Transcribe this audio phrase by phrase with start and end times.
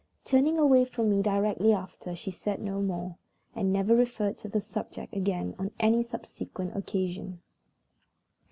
[0.25, 3.17] Turning away from me directly after, she said no more,
[3.53, 7.39] and never referred to the subject again on any subsequent occasion.